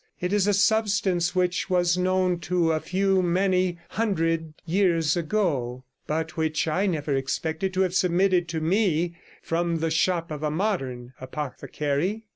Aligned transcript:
It 0.19 0.33
is 0.33 0.47
a 0.47 0.53
substance 0.55 1.35
which 1.35 1.69
was 1.69 1.95
known 1.95 2.39
to 2.49 2.71
a 2.71 2.79
few 2.79 3.21
many 3.21 3.77
hundred 3.89 4.55
years 4.65 5.15
ago, 5.15 5.83
but 6.07 6.35
which 6.35 6.67
I 6.67 6.87
never 6.87 7.15
expected 7.15 7.71
to 7.75 7.81
have 7.81 7.93
submitted 7.93 8.47
to 8.47 8.61
me 8.61 9.15
from 9.43 9.75
the 9.77 9.91
shop 9.91 10.31
of 10.31 10.41
a 10.41 10.49
modern 10.49 11.13
apothecary. 11.21 12.23